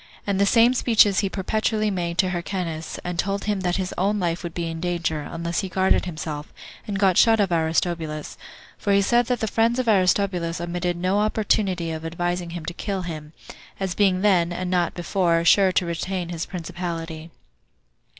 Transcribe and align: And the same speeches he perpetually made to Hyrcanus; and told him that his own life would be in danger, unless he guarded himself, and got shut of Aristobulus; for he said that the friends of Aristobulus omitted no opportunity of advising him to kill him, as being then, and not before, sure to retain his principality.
And 0.25 0.41
the 0.41 0.47
same 0.47 0.73
speeches 0.73 1.19
he 1.19 1.29
perpetually 1.29 1.91
made 1.91 2.17
to 2.17 2.31
Hyrcanus; 2.31 2.97
and 3.03 3.19
told 3.19 3.43
him 3.43 3.59
that 3.59 3.75
his 3.75 3.93
own 3.99 4.19
life 4.19 4.41
would 4.41 4.55
be 4.55 4.65
in 4.65 4.79
danger, 4.81 5.21
unless 5.31 5.59
he 5.59 5.69
guarded 5.69 6.05
himself, 6.05 6.51
and 6.87 6.97
got 6.97 7.19
shut 7.19 7.39
of 7.39 7.51
Aristobulus; 7.51 8.35
for 8.79 8.93
he 8.93 9.01
said 9.03 9.27
that 9.27 9.41
the 9.41 9.47
friends 9.47 9.77
of 9.77 9.87
Aristobulus 9.87 10.59
omitted 10.59 10.97
no 10.97 11.19
opportunity 11.19 11.91
of 11.91 12.03
advising 12.03 12.49
him 12.49 12.65
to 12.65 12.73
kill 12.73 13.03
him, 13.03 13.33
as 13.79 13.93
being 13.93 14.21
then, 14.21 14.51
and 14.51 14.71
not 14.71 14.95
before, 14.95 15.45
sure 15.45 15.71
to 15.73 15.85
retain 15.85 16.29
his 16.29 16.47
principality. 16.47 17.29